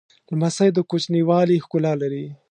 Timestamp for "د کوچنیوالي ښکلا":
0.73-1.93